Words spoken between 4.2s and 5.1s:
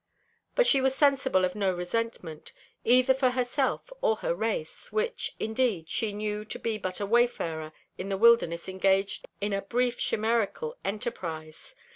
race,